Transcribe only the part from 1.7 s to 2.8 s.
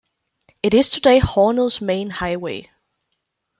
main highway.